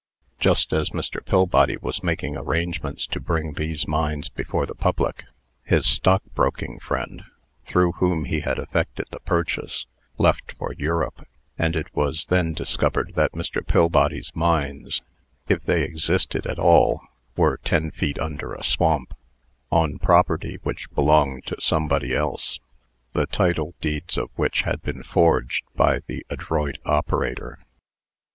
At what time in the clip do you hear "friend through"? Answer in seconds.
6.79-7.91